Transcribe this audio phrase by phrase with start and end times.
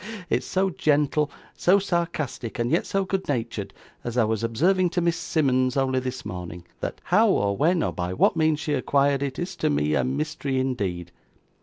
[0.31, 3.71] It is so gentle, so sarcastic, and yet so good natured
[4.03, 7.93] (as I was observing to Miss Simmonds only this morning), that how, or when, or
[7.93, 11.11] by what means she acquired it, is to me a mystery indeed."